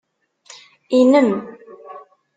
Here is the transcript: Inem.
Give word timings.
Inem. 0.99 1.29